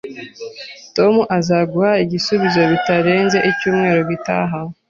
Tom 0.95 1.13
azaguha 1.37 1.91
igisubizo 2.03 2.61
bitarenze 2.71 3.37
icyumweru 3.51 4.01
gitaha 4.09 4.57